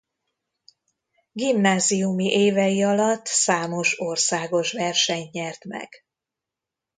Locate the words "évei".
2.31-2.83